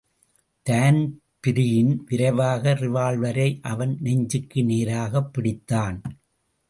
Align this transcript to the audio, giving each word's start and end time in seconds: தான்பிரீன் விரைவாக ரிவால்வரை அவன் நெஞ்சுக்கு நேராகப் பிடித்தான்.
தான்பிரீன் 0.63 2.03
விரைவாக 2.05 2.73
ரிவால்வரை 2.73 3.59
அவன் 3.61 3.97
நெஞ்சுக்கு 3.99 4.63
நேராகப் 4.63 5.37
பிடித்தான். 5.37 6.01